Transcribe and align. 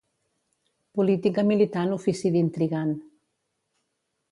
Política 0.99 1.43
militant 1.51 1.93
ofici 1.99 2.33
d'intrigant. 2.39 2.97